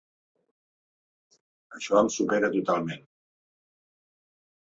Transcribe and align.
Això 1.79 1.99
em 2.01 2.09
supera 2.15 2.49
totalment. 2.55 3.05